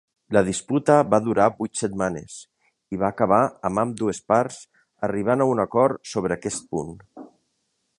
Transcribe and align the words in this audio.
La 0.35 0.41
disputa 0.45 0.95
va 1.13 1.19
durar 1.25 1.45
vuit 1.59 1.81
setmanes 1.81 2.39
i 2.97 3.01
va 3.03 3.11
acabar 3.15 3.41
amb 3.71 3.85
ambdues 3.85 4.25
parts 4.35 4.59
arribant 5.11 5.47
a 5.47 5.49
un 5.55 5.67
acord 5.69 6.05
sobre 6.15 6.41
aquest 6.41 6.69
punt. 6.75 6.95